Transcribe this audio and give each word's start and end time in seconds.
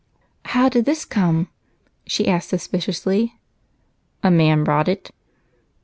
"How 0.45 0.67
did 0.67 0.85
this 0.85 1.05
come?" 1.05 1.47
she 2.07 2.27
asked 2.27 2.49
suspiciously. 2.49 3.35
"A 4.23 4.31
man 4.31 4.63
brought 4.63 4.87
it." 4.87 5.11